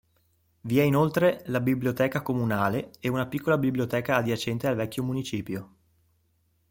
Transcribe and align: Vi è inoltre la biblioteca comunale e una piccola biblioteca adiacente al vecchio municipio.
Vi 0.61 0.79
è 0.79 0.81
inoltre 0.81 1.43
la 1.45 1.59
biblioteca 1.59 2.23
comunale 2.23 2.89
e 2.99 3.07
una 3.07 3.27
piccola 3.27 3.59
biblioteca 3.59 4.15
adiacente 4.15 4.65
al 4.65 4.73
vecchio 4.75 5.03
municipio. 5.03 5.75